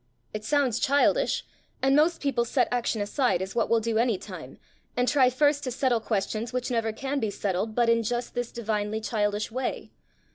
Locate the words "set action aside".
2.43-3.39